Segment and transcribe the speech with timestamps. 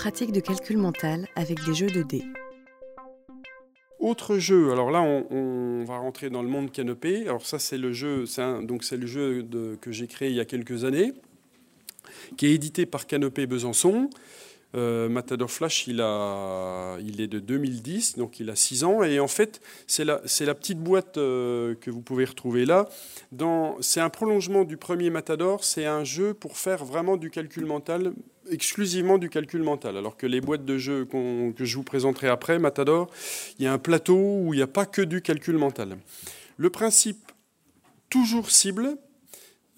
[0.00, 2.24] pratique de calcul mental avec des jeux de dés.
[3.98, 7.28] Autre jeu, alors là on, va rentrer dans le monde canopé.
[7.28, 8.24] Alors ça c'est le jeu,
[8.62, 9.46] donc c'est le jeu
[9.78, 11.12] que j'ai créé il y a quelques années,
[12.38, 14.08] qui est édité par Canopé Besançon.
[14.74, 19.02] Euh, Matador Flash, il, a, il est de 2010, donc il a 6 ans.
[19.02, 22.88] Et en fait, c'est la, la, petite boîte euh, que vous pouvez retrouver là.
[23.80, 25.64] C'est un prolongement du premier Matador.
[25.64, 28.12] C'est un jeu pour faire vraiment du calcul mental,
[28.50, 29.96] exclusivement du calcul mental.
[29.96, 33.10] Alors que les boîtes de jeux que je vous présenterai après, Matador,
[33.58, 35.96] il y a un plateau où il n'y a pas que du calcul mental.
[36.56, 37.32] Le principe,
[38.10, 38.96] toujours cible,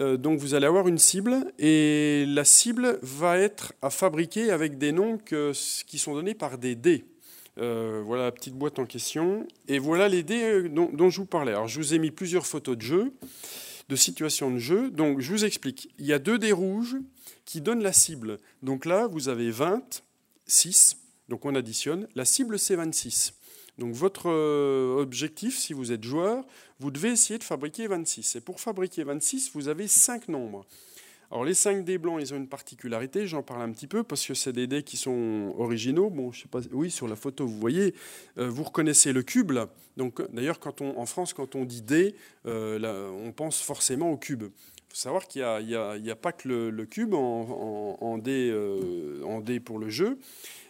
[0.00, 4.78] euh, donc vous allez avoir une cible et la cible va être à fabriquer avec
[4.78, 7.04] des noms qui sont donnés par des dés.
[7.58, 9.46] Euh, voilà la petite boîte en question.
[9.68, 11.52] Et voilà les dés euh, dont, je vous parlais.
[11.52, 13.12] Alors je vous ai mis plusieurs photos de jeu,
[13.88, 14.90] de situations de jeu.
[14.90, 15.90] Donc je vous explique.
[15.98, 16.96] Il y a deux dés rouges
[17.44, 18.38] qui donnent la cible.
[18.62, 20.02] Donc là, vous avez 20,
[20.46, 20.96] 6.
[21.28, 22.08] Donc on additionne.
[22.14, 23.34] La cible, c'est 26.
[23.78, 24.28] Donc votre
[24.98, 26.44] objectif, si vous êtes joueur,
[26.78, 28.36] vous devez essayer de fabriquer 26.
[28.36, 30.66] Et pour fabriquer 26, vous avez 5 nombres.
[31.32, 34.26] Alors les 5 dés blancs, ils ont une particularité, j'en parle un petit peu parce
[34.26, 36.10] que c'est des dés qui sont originaux.
[36.10, 37.94] Bon, je sais pas, oui, sur la photo, vous voyez,
[38.36, 39.50] euh, vous reconnaissez le cube.
[39.96, 44.18] Donc d'ailleurs, quand on, en France, quand on dit dé, euh, on pense forcément au
[44.18, 44.42] cube.
[44.42, 49.78] Il faut savoir qu'il n'y a, pas que le, cube en, en, dé, euh, pour
[49.78, 50.18] le jeu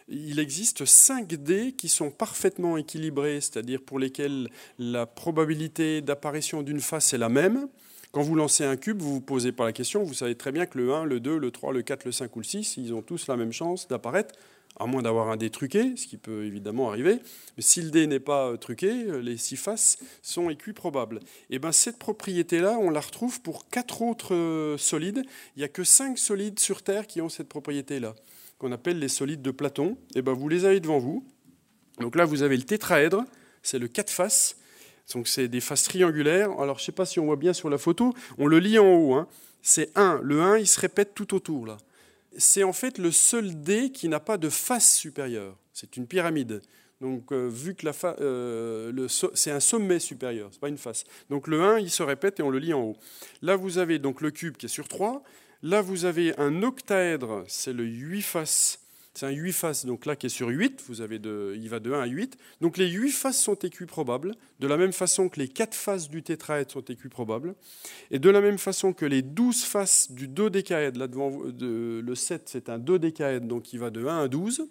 [0.09, 6.81] il existe 5 dés qui sont parfaitement équilibrés, c'est-à-dire pour lesquels la probabilité d'apparition d'une
[6.81, 7.67] face est la même.
[8.13, 10.67] Quand vous lancez un cube, vous vous posez pas la question, vous savez très bien
[10.67, 12.93] que le 1, le 2, le 3, le 4, le 5 ou le 6, ils
[12.93, 14.35] ont tous la même chance d'apparaître,
[14.79, 17.17] à moins d'avoir un dé truqué, ce qui peut évidemment arriver.
[17.57, 21.21] Mais si le dé n'est pas euh, truqué, euh, les 6 faces sont équiprobables.
[21.49, 25.23] Et bien cette propriété-là, on la retrouve pour 4 autres euh, solides.
[25.55, 28.13] Il n'y a que 5 solides sur Terre qui ont cette propriété-là
[28.59, 31.25] qu'on appelle les solides de Platon, et eh ben vous les avez devant vous.
[31.99, 33.25] Donc là, vous avez le tétraèdre,
[33.63, 34.55] c'est le 4 faces.
[35.13, 36.51] Donc c'est des faces triangulaires.
[36.59, 38.79] Alors je ne sais pas si on voit bien sur la photo, on le lit
[38.79, 39.13] en haut.
[39.13, 39.27] Hein.
[39.61, 40.21] C'est 1.
[40.23, 41.77] Le 1, il se répète tout autour là.
[42.37, 45.55] C'est en fait le seul dé qui n'a pas de face supérieure.
[45.71, 46.61] C'est une pyramide.
[47.03, 47.85] Donc, euh, vu que
[48.21, 51.03] euh, c'est un sommet supérieur, c'est pas une face.
[51.29, 52.97] Donc, le 1, il se répète et on le lit en haut.
[53.41, 55.21] Là, vous avez donc le cube qui est sur 3.
[55.63, 58.79] Là, vous avez un octaèdre, c'est le 8 faces.
[59.15, 61.79] C'est un 8 faces, donc là qui est sur 8, vous avez de, il va
[61.79, 62.35] de 1 à 8.
[62.61, 66.23] Donc les 8 faces sont équiprobables, de la même façon que les 4 faces du
[66.23, 67.53] tétraèdre sont équiprobables,
[68.09, 72.15] et de la même façon que les 12 faces du dodécaèdre, là devant de, le
[72.15, 74.67] 7 c'est un dodécaèdre, donc il va de 1 à 12,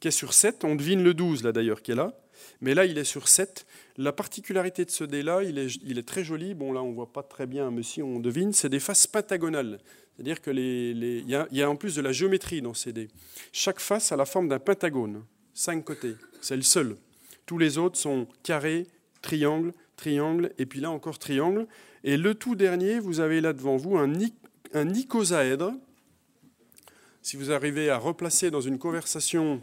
[0.00, 2.12] qui est sur 7, on devine le 12 là d'ailleurs qui est là,
[2.60, 3.66] mais là il est sur 7.
[3.96, 6.94] La particularité de ce dé-là, il est, il est très joli, bon là on ne
[6.94, 9.78] voit pas très bien, mais si on devine, c'est des faces pentagonales.
[10.14, 13.08] C'est-à-dire qu'il les, y, a en plus de la géométrie dans ces dés.
[13.52, 15.24] Chaque face a la forme d'un pentagone,
[15.54, 16.14] cinq côtés.
[16.40, 16.96] C'est le seul.
[17.46, 18.86] Tous les autres sont carrés,
[19.22, 21.66] triangles, triangles, et puis là encore triangles.
[22.04, 24.12] Et le tout dernier, vous avez là devant vous un,
[24.72, 25.72] un icosaèdre.
[27.24, 29.58] Si vous arrivez à replacer dans une conversation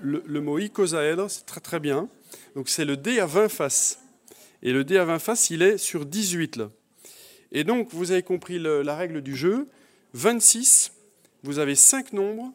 [0.00, 2.08] le, mot icosaèdre, c'est très très bien.
[2.54, 3.98] Donc c'est le dé à 20 faces.
[4.62, 6.70] Et le dé à 20 faces, il est sur 18 là.
[7.50, 9.66] Et donc, vous avez compris la règle du jeu.
[10.12, 10.92] 26,
[11.42, 12.52] vous avez 5 nombres.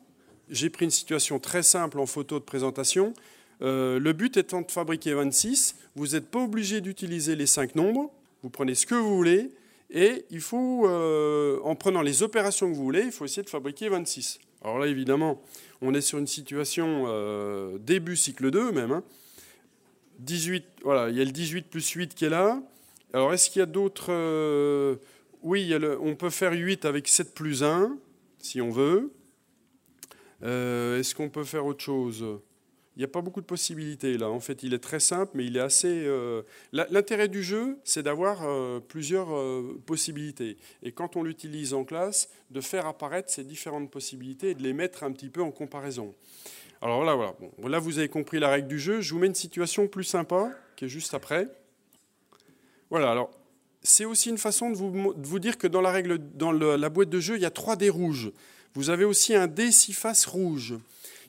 [0.49, 3.13] J'ai pris une situation très simple en photo de présentation.
[3.61, 8.09] Euh, le but étant de fabriquer 26, vous n'êtes pas obligé d'utiliser les 5 nombres.
[8.41, 9.51] Vous prenez ce que vous voulez.
[9.89, 13.49] Et il faut, euh, en prenant les opérations que vous voulez, il faut essayer de
[13.49, 14.39] fabriquer 26.
[14.63, 15.41] Alors là, évidemment,
[15.81, 19.01] on est sur une situation euh, début cycle 2 même.
[20.19, 21.07] 18, hein.
[21.09, 22.61] il y a le 18 plus 8 qui est là.
[23.13, 24.11] Alors, est-ce qu'il y a d'autres
[25.45, 27.99] oui, on peut faire 8 avec 7 plus 1,
[28.39, 29.13] si on veut.
[30.41, 32.25] Euh, est-ce qu'on peut faire autre chose?
[32.95, 34.29] Il n'y a pas beaucoup de possibilités là.
[34.29, 36.05] En fait, il est très simple, mais il est assez.
[36.05, 39.27] Euh, l'intérêt du jeu, c'est d'avoir euh, plusieurs
[39.85, 40.57] possibilités.
[40.81, 44.73] Et quand on l'utilise en classe, de faire apparaître ces différentes possibilités et de les
[44.73, 46.13] mettre un petit peu en comparaison.
[46.81, 47.33] Alors là, voilà.
[47.67, 49.01] là, vous avez compris la règle du jeu.
[49.01, 51.47] Je vous mets une situation plus sympa, qui est juste après.
[52.89, 53.31] Voilà, alors
[53.85, 57.41] c'est aussi une façon de vous, dire que dans, la, la boîte de jeu, il
[57.41, 58.31] y a trois dés rouges.
[58.73, 60.75] Vous avez aussi un dé six faces rouge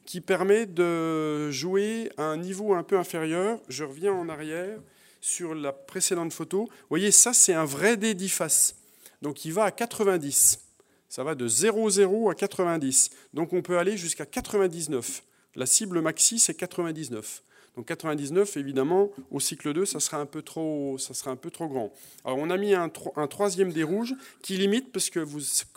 [0.06, 3.60] qui permet de jouer à un niveau un peu inférieur.
[3.68, 4.78] Je reviens en arrière
[5.20, 6.66] sur la précédente photo.
[6.66, 8.76] Vous voyez, ça, c'est un vrai dé 10 faces.
[9.20, 10.60] Donc, il va à 90.
[11.08, 13.10] Ça va de 0,0 à 90.
[13.34, 15.22] Donc, on peut aller jusqu'à 99.
[15.56, 17.42] La cible maxi, c'est 99.
[17.76, 21.50] Donc 99, évidemment, au cycle 2, ça sera un peu trop, ça sera un peu
[21.50, 21.92] trop grand.
[22.24, 25.20] Alors on a mis un, troisième dé rouge qui limite, parce que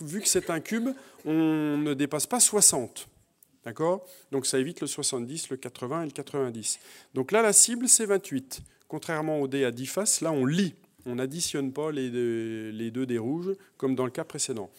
[0.02, 0.90] vu que c'est un cube,
[1.26, 3.10] on ne dépasse pas 60.
[3.66, 4.06] D'accord?
[4.32, 6.80] Donc ça évite le 70, le 80 et le 90.
[7.14, 8.62] Donc là, la cible, c'est 28.
[8.88, 10.74] Contrairement au dé à 10 faces, là, on lit.
[11.06, 14.70] On n'additionne pas les deux, les deux dés rouges, comme dans le cas précédent.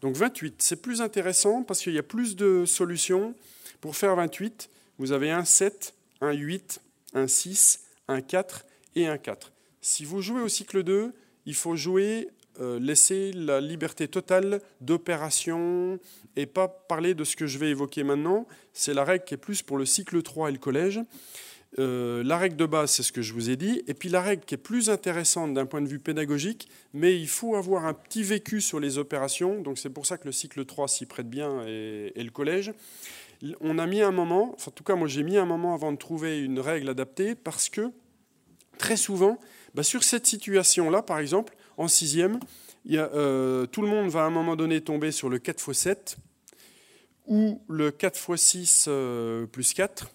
[0.00, 3.34] Donc 28, c'est plus intéressant parce qu'il y a plus de solutions.
[3.80, 6.80] Pour faire 28, vous avez un 7, un 8,
[7.14, 9.52] un 6, un 4 et un 4.
[9.80, 11.12] Si vous jouez au cycle 2,
[11.46, 12.28] il faut jouer,
[12.60, 15.98] euh, laisser la liberté totale d'opération
[16.36, 18.46] et pas parler de ce que je vais évoquer maintenant.
[18.72, 21.00] C'est la règle qui est plus pour le cycle 3 et le collège.
[21.78, 23.82] Euh, la règle de base, c'est ce que je vous ai dit.
[23.86, 27.28] Et puis la règle qui est plus intéressante d'un point de vue pédagogique, mais il
[27.28, 29.60] faut avoir un petit vécu sur les opérations.
[29.60, 32.72] Donc c'est pour ça que le cycle 3 s'y prête bien et, le collège.
[33.60, 35.92] On a mis un moment, enfin, en tout cas moi j'ai mis un moment avant
[35.92, 37.92] de trouver une règle adaptée parce que
[38.78, 39.38] très souvent,
[39.74, 42.40] bah, sur cette situation-là, par exemple, en sixième,
[42.94, 46.16] euh, tout le monde va à un moment donné tomber sur le 4 x 7
[47.26, 50.10] ou le 4 x 6 euh, plus 4.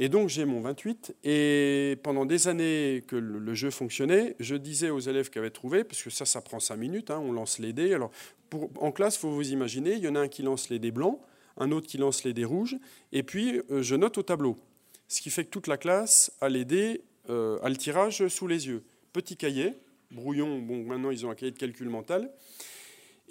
[0.00, 1.16] Et donc j'ai mon 28.
[1.24, 5.84] Et pendant des années que le, jeu fonctionnait, je disais aux élèves qui avaient trouvé,
[5.84, 7.94] parce que ça, ça prend 5 minutes, hein, on lance les dés.
[7.94, 8.10] Alors
[8.80, 11.20] en classe, faut vous imaginer, il y en a un qui lance les dés blancs,
[11.56, 12.76] un autre qui lance les dés rouges,
[13.12, 14.56] et puis euh, je note au tableau.
[15.08, 18.68] Ce qui fait que toute la classe a les dés, a le tirage sous les
[18.68, 18.84] yeux.
[19.12, 19.74] Petit cahier,
[20.10, 22.30] brouillon, bon, maintenant ils ont un cahier de calcul mental.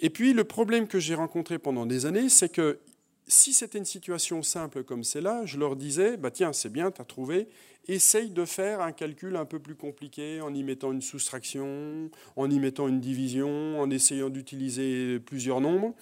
[0.00, 2.78] Et puis le problème que j'ai rencontré pendant des années, c'est que
[3.26, 7.00] si c'était une situation simple comme celle-là, je leur disais, bah tiens, c'est bien, tu
[7.02, 7.48] as trouvé,
[7.86, 12.50] essaye de faire un calcul un peu plus compliqué en y mettant une soustraction, en
[12.50, 15.94] y mettant une division, en essayant d'utiliser plusieurs nombres.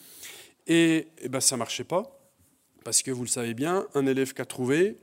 [0.67, 2.19] Et, et ben, ça ne marchait pas,
[2.85, 4.97] parce que vous le savez bien, un élève qui a trouvé,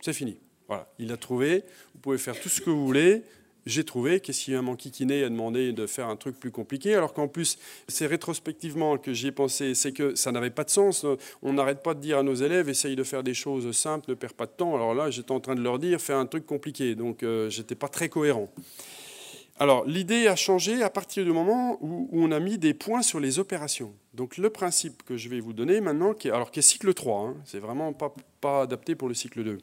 [0.00, 0.38] c'est fini.
[0.66, 1.64] Voilà, il a trouvé,
[1.94, 3.22] vous pouvez faire tout ce que vous voulez,
[3.68, 7.28] j'ai trouvé, qu'est-ce qu'il m'enquiquiné a demandé de faire un truc plus compliqué, alors qu'en
[7.28, 11.04] plus, c'est rétrospectivement que j'y ai pensé, c'est que ça n'avait pas de sens.
[11.42, 14.14] On n'arrête pas de dire à nos élèves, essaye de faire des choses simples, ne
[14.14, 14.74] perds pas de temps.
[14.74, 16.94] Alors là, j'étais en train de leur dire, fais un truc compliqué.
[16.94, 18.50] Donc, euh, j'étais pas très cohérent.
[19.60, 23.18] Alors, l'idée a changé à partir du moment où, on a mis des points sur
[23.18, 23.92] les opérations.
[24.14, 27.20] Donc, le principe que je vais vous donner maintenant, qui est, alors, qui cycle 3,
[27.20, 29.58] hein, c'est vraiment pas, pas adapté pour le cycle 2.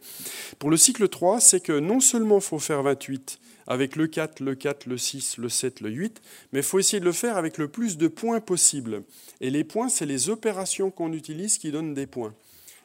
[0.60, 4.42] Pour le cycle 3, c'est que non seulement il faut faire 28 avec le 4,
[4.42, 6.22] le 4, le 6, le 7, le 8,
[6.52, 9.04] mais il faut essayer de le faire avec le plus de points possible.
[9.40, 12.34] Et les points, c'est les opérations qu'on utilise qui donnent des points.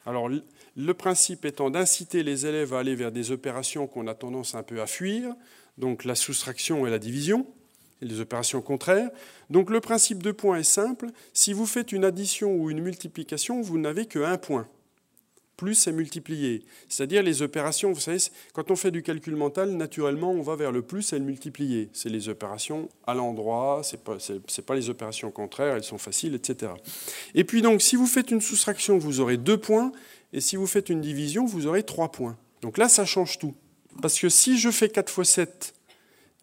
[0.06, 4.54] Alors, le principe étant d'inciter les élèves à aller vers des opérations qu'on a tendance
[4.54, 5.34] un peu à fuir,
[5.80, 7.46] donc la soustraction et la division,
[8.00, 9.10] les opérations contraires.
[9.48, 11.06] Donc le principe de points est simple.
[11.32, 14.68] Si vous faites une addition ou une multiplication, vous n'avez qu'un point.
[15.56, 16.64] Plus est multiplié.
[16.88, 18.18] C'est-à-dire les opérations, vous savez,
[18.54, 21.90] quand on fait du calcul mental, naturellement, on va vers le plus et le multiplié.
[21.92, 24.16] C'est les opérations à l'endroit, ce n'est pas,
[24.66, 26.72] pas les opérations contraires, elles sont faciles, etc.
[27.34, 29.92] Et puis donc, si vous faites une soustraction, vous aurez deux points,
[30.32, 32.38] et si vous faites une division, vous aurez trois points.
[32.62, 33.54] Donc là, ça change tout.
[34.02, 35.74] Parce que si je fais 4 fois 7,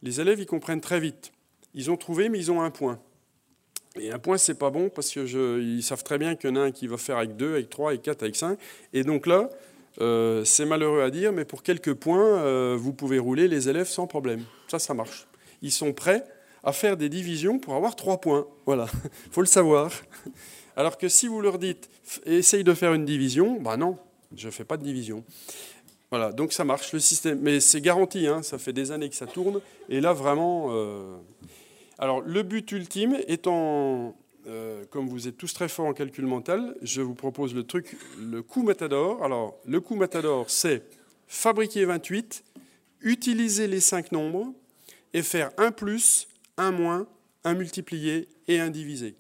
[0.03, 1.31] les élèves, ils comprennent très vite.
[1.73, 2.99] Ils ont trouvé, mais ils ont un point.
[3.99, 6.61] Et un point, c'est pas bon parce qu'ils savent très bien qu'il y en a
[6.61, 8.59] un qui va faire avec 2, avec 3, avec 4, avec 5.
[8.93, 9.49] Et donc là,
[10.01, 13.87] euh, c'est malheureux à dire, mais pour quelques points, euh, vous pouvez rouler les élèves
[13.87, 14.43] sans problème.
[14.67, 15.27] Ça, ça marche.
[15.61, 16.23] Ils sont prêts
[16.63, 18.45] à faire des divisions pour avoir 3 points.
[18.65, 18.87] Voilà,
[19.25, 19.91] il faut le savoir.
[20.75, 21.89] Alors que si vous leur dites,
[22.25, 23.97] essaye de faire une division, ben non,
[24.35, 25.23] je ne fais pas de division.
[26.09, 29.15] Voilà, donc ça marche le système, mais c'est garanti, hein, ça fait des années que
[29.15, 29.59] ça tourne,
[29.89, 30.67] et là vraiment.
[30.71, 31.17] Euh,
[31.99, 34.15] alors le but ultime étant,
[34.47, 37.97] euh, comme vous êtes tous très forts en calcul mental, je vous propose le truc,
[38.19, 39.21] le coup Matador.
[39.23, 40.83] Alors le coup Matador, c'est
[41.27, 42.43] fabriquer 28,
[43.01, 44.53] utiliser les 5 nombres
[45.13, 47.07] et faire un plus, un moins,
[47.43, 49.15] un multiplié et un divisé.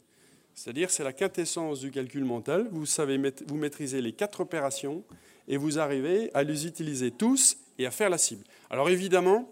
[0.53, 2.67] C'est-à-dire c'est la quintessence du calcul mental.
[2.71, 5.03] Vous savez, vous maîtrisez les quatre opérations
[5.47, 8.43] et vous arrivez à les utiliser tous et à faire la cible.
[8.69, 9.47] Alors évidemment,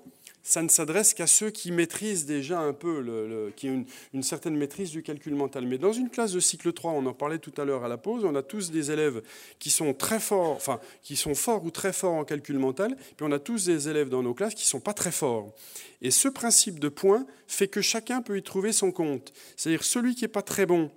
[0.45, 3.83] ça ne s'adresse qu'à ceux qui maîtrisent déjà un peu, qui ont
[4.13, 5.65] une, certaine maîtrise du calcul mental.
[5.65, 7.97] Mais dans une classe de cycle 3, on en parlait tout à l'heure à la
[7.97, 9.23] pause, on a tous des élèves
[9.57, 13.25] qui sont très forts, enfin, qui sont forts ou très forts en calcul mental, puis
[13.25, 15.51] on a tous des élèves dans nos classes qui ne sont pas très forts.
[16.03, 19.33] Et ce principe de point fait que chacun peut y trouver son compte.
[19.57, 20.91] C'est-à-dire celui qui n'est pas très bon,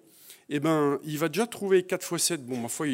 [0.50, 2.46] eh ben, il va déjà trouver 4 x 7.
[2.46, 2.86] Bon, ma foi,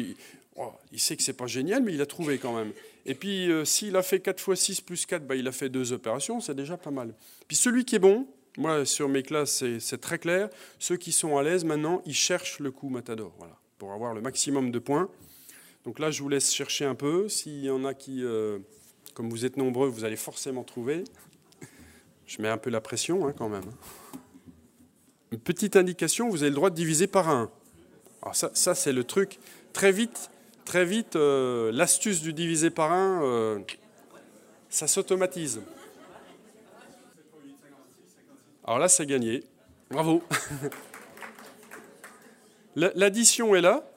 [0.57, 2.71] Oh, il sait que c'est pas génial, mais il a trouvé quand même.
[3.05, 5.69] Et puis, euh, s'il a fait 4 fois 6 plus 4, bah, il a fait
[5.69, 7.13] deux opérations, c'est déjà pas mal.
[7.47, 8.25] Puis celui qui est bon,
[8.57, 10.49] moi, sur mes classes, c'est très clair.
[10.79, 14.21] Ceux qui sont à l'aise, maintenant, ils cherchent le coup Matador, voilà, pour avoir le
[14.21, 15.09] maximum de points.
[15.83, 17.27] Donc là, je vous laisse chercher un peu.
[17.27, 18.59] S'il y en a qui, euh,
[19.13, 21.03] comme vous êtes nombreux, vous allez forcément trouver.
[22.25, 23.69] Je mets un peu la pression, hein, quand même.
[25.31, 27.51] Une petite indication, vous avez le droit de diviser par 1.
[28.21, 29.37] Alors ça, ça c'est le truc.
[29.73, 30.31] Très vite,
[30.65, 33.59] très vite, euh, l'astuce du divisé par 1, euh,
[34.69, 35.61] ça s'automatise.
[38.65, 39.43] Alors là, c'est gagné.
[39.91, 40.23] Bravo.
[42.75, 43.87] L'addition est là,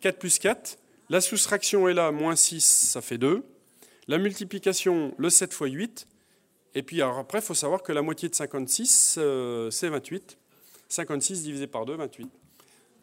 [0.00, 0.76] 4 plus 4.
[1.08, 3.42] La soustraction est là, moins 6, ça fait 2.
[4.08, 6.06] La multiplication, le 7 fois 8.
[6.74, 10.36] Et puis après, il faut savoir que la moitié de 56, euh, c'est 28.
[10.88, 12.28] 56 divisé par 2, 28.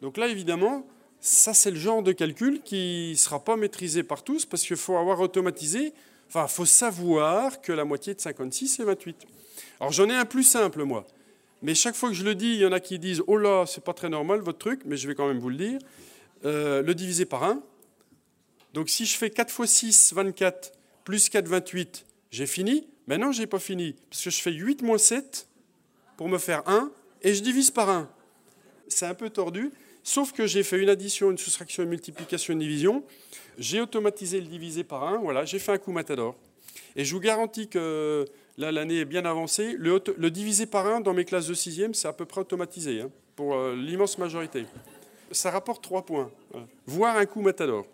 [0.02, 0.86] Donc là, évidemment,
[1.24, 4.76] ça, c'est le genre de calcul qui ne sera pas maîtrisé par tous parce qu'il
[4.76, 5.94] faut avoir automatisé,
[6.28, 9.16] enfin, il faut savoir que la moitié de 56, c'est 28.
[9.78, 11.06] Alors j'en ai un plus simple, moi.
[11.62, 13.66] Mais chaque fois que je le dis, il y en a qui disent Oh là,
[13.66, 15.78] c'est pas très normal votre truc, mais je vais quand même vous le dire.
[16.44, 17.62] Euh, le diviser par 1.
[18.74, 20.72] Donc si je fais 4 fois 6, 24,
[21.04, 22.88] plus 4, 28, j'ai fini.
[23.06, 25.46] Mais non, je n'ai pas fini, parce que je fais 8 moins 7
[26.16, 26.90] pour me faire 1,
[27.22, 28.10] et je divise par 1.
[28.88, 29.70] C'est un peu tordu,
[30.02, 33.04] sauf que j'ai fait une addition, une soustraction, une multiplication, une division.
[33.58, 36.36] J'ai automatisé le divisé par 1, voilà, j'ai fait un coup matador.
[36.96, 38.24] Et je vous garantis que
[38.58, 39.74] là, l'année est bien avancée.
[39.78, 43.10] Le, divisé par 1 dans mes classes de 6e, c'est à peu près automatisé, hein,
[43.36, 44.66] pour euh, l'immense majorité.
[45.30, 46.30] Ça rapporte 3 points,
[46.86, 47.86] voire un coup matador.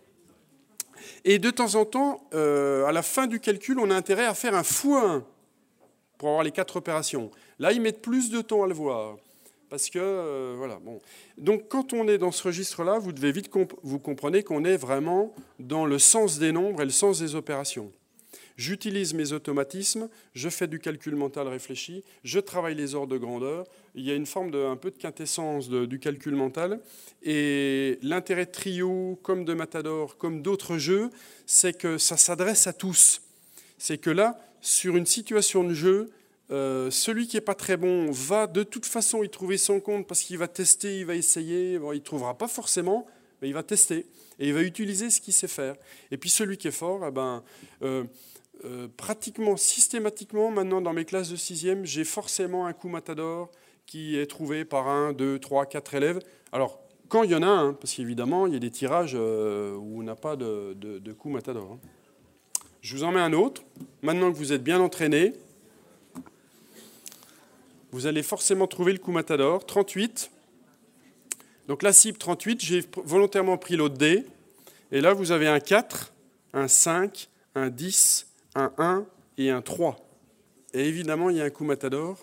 [1.24, 4.34] Et de temps en temps, euh, à la fin du calcul, on a intérêt à
[4.34, 5.22] faire un x1
[6.16, 7.30] pour avoir les quatre opérations.
[7.58, 9.16] Là, ils mettent plus de temps à le voir.
[9.70, 10.98] Parce que, euh, voilà, bon.
[11.36, 13.50] Donc, quand on est dans ce registre-là, vous devez vite
[13.82, 17.92] vous comprenez qu'on est vraiment dans le sens des nombres et le sens des opérations.
[18.58, 23.64] J'utilise mes automatismes, je fais du calcul mental réfléchi, je travaille les ordres de grandeur.
[23.94, 26.80] Il y a une forme de un peu de quintessence du calcul mental.
[27.22, 31.10] Et l'intérêt Trio, comme de Matador, comme d'autres jeux,
[31.46, 33.22] c'est que ça s'adresse à tous.
[33.78, 36.10] C'est que là, sur une situation de jeu,
[36.50, 40.06] euh, celui qui n'est pas très bon va de toute façon y trouver son compte
[40.06, 41.74] parce qu'il va tester, il va essayer.
[41.74, 43.06] Il ne trouvera pas forcément,
[43.42, 44.06] mais il va tester
[44.38, 45.76] et il va utiliser ce qu'il sait faire.
[46.10, 47.42] Et puis celui qui est fort, eh ben,
[47.82, 48.04] euh,
[48.64, 53.50] euh, pratiquement systématiquement, maintenant dans mes classes de sixième, j'ai forcément un coup matador
[53.84, 56.20] qui est trouvé par un, deux, trois, quatre élèves.
[56.52, 60.00] Alors, quand il y en a un, parce qu'évidemment, il y a des tirages où
[60.00, 61.72] on n'a pas de, de, coup matador.
[61.72, 61.78] Hein.
[62.82, 63.62] Je vous en mets un autre.
[64.02, 65.32] Maintenant que vous êtes bien entraîné,
[67.92, 69.64] vous allez forcément trouver le coup matador.
[69.64, 70.30] 38.
[71.66, 74.24] Donc la cible 38, j'ai volontairement pris l'autre dé.
[74.90, 76.12] Et là, vous avez un 4,
[76.54, 79.96] un 5, un 10, un 1 et un 3.
[80.74, 82.18] Et évidemment, il y a un coup matador.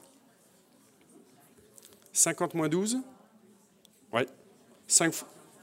[2.14, 3.00] 50 moins 12
[4.14, 4.28] Ouais.
[4.88, 5.14] 5,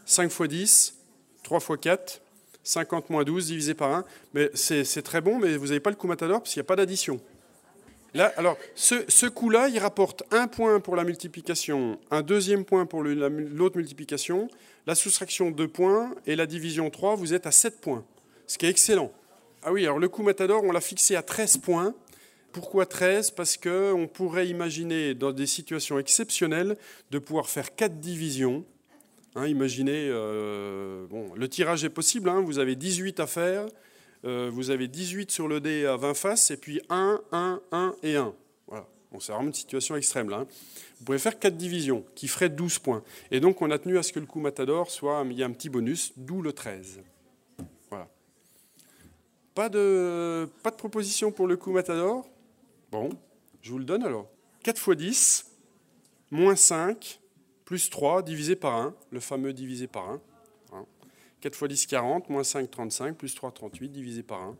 [0.04, 0.98] 5 fois 10,
[1.42, 2.20] 3 fois 4,
[2.62, 4.04] 50 moins 12 divisé par 1.
[4.34, 6.68] Mais c'est très bon, mais vous n'avez pas le coup matador parce qu'il n'y a
[6.68, 7.20] pas d'addition.
[8.14, 13.02] Alors, ce, ce coup-là, il rapporte un point pour la multiplication, un deuxième point pour
[13.02, 14.48] l'autre multiplication,
[14.86, 18.04] la soustraction 2 points et la division 3, vous êtes à 7 points,
[18.46, 19.10] ce qui est excellent.
[19.62, 21.94] Ah oui, alors le coup Matador, on l'a fixé à 13 points.
[22.52, 26.76] Pourquoi 13 Parce qu'on pourrait imaginer, dans des situations exceptionnelles,
[27.10, 28.64] de pouvoir faire 4 divisions.
[29.36, 33.66] Hein, imaginez, euh, bon, le tirage est possible, hein, vous avez 18 à faire,
[34.24, 37.96] euh, vous avez 18 sur le dé à 20 faces, et puis 1, 1, 1
[38.02, 38.34] et 1.
[38.66, 38.86] Voilà.
[39.10, 40.38] Bon, c'est vraiment une situation extrême là.
[40.38, 40.46] Hein.
[40.98, 43.02] Vous pouvez faire 4 divisions, qui feraient 12 points.
[43.30, 45.46] Et donc on a tenu à ce que le coup Matador soit, il y a
[45.46, 47.00] un petit bonus, d'où le 13.
[49.54, 52.26] Pas de, pas de proposition pour le coup Matador?
[52.90, 53.10] Bon,
[53.60, 54.26] je vous le donne alors.
[54.62, 55.44] 4 fois 10,
[56.30, 57.20] moins 5,
[57.66, 60.20] plus 3, divisé par 1, le fameux divisé par 1.
[61.42, 64.56] 4 fois 10, 40, moins 5, 35, plus 3, 38, divisé par 1.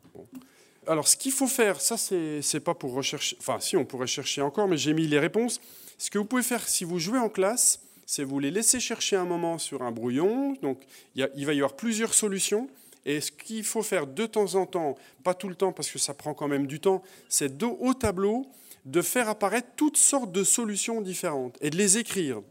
[0.89, 3.37] Alors, ce qu'il faut faire, ça, c'est pas pour rechercher.
[3.39, 5.61] Enfin, si, on pourrait chercher encore, mais j'ai mis les réponses.
[5.97, 9.15] Ce que vous pouvez faire si vous jouez en classe, c'est vous les laisser chercher
[9.15, 10.57] un moment sur un brouillon.
[10.61, 10.83] Donc,
[11.15, 12.69] il, va y avoir plusieurs solutions.
[13.07, 16.01] Et ce qu'il faut faire de temps en temps, pas tout le temps parce que
[16.01, 18.47] ça prend quand même du temps, c'est au tableau
[18.85, 22.43] de faire apparaître toutes sortes de solutions différentes et de les écrire.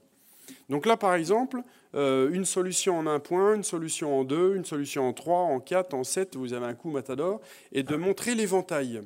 [0.69, 1.61] Donc là, par exemple,
[1.95, 5.59] euh, une solution en un point, une solution en deux, une solution en trois, en
[5.59, 7.41] quatre, en sept, vous avez un coup matador,
[7.71, 9.01] et de montrer l'éventail.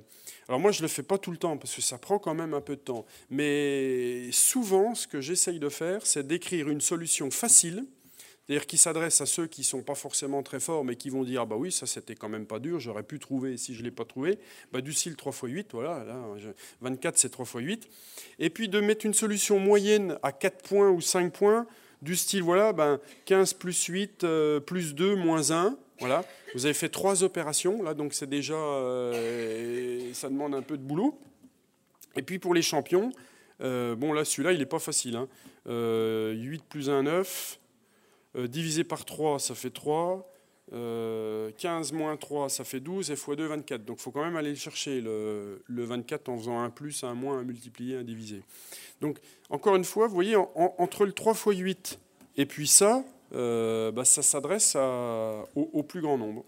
[0.47, 2.35] Alors moi, je ne le fais pas tout le temps parce que ça prend quand
[2.35, 3.05] même un peu de temps.
[3.29, 7.85] Mais souvent, ce que j'essaye de faire, c'est d'écrire une solution facile,
[8.45, 11.23] c'est-à-dire qui s'adresse à ceux qui ne sont pas forcément très forts, mais qui vont
[11.23, 13.79] dire ah bah oui, ça c'était quand même pas dur, j'aurais pu trouver si je
[13.79, 14.37] ne l'ai pas trouvé.
[14.71, 16.21] Bah, du style 3 x 8, voilà, là,
[16.81, 17.89] 24 c'est 3 x 8.
[18.39, 21.65] Et puis de mettre une solution moyenne à 4 points ou 5 points,
[22.03, 25.77] du style voilà, ben, 15 plus 8 euh, plus 2 moins 1.
[25.99, 30.77] Voilà, vous avez fait trois opérations, là, donc c'est déjà, euh, ça demande un peu
[30.77, 31.17] de boulot.
[32.17, 33.11] Et puis pour les champions,
[33.61, 35.15] euh, bon là celui-là il n'est pas facile.
[35.15, 35.27] Hein.
[35.65, 37.59] 8 plus 1, 9.
[38.35, 40.31] Euh, divisé par 3, ça fait 3.
[40.71, 43.85] 15 moins 3, ça fait 12, et x2, 24.
[43.85, 47.37] Donc il faut quand même aller chercher le, 24 en faisant un plus, un moins,
[47.37, 48.41] un multiplié, un divisé.
[48.99, 51.99] Donc encore une fois, vous voyez, entre le 3 x 8
[52.37, 54.75] et puis ça, bah, ça s'adresse
[55.55, 56.43] au plus grand nombre.